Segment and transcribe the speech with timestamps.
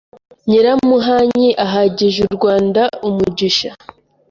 [0.47, 3.69] Nyiramuhanyi ahagije u Rwanda umugisha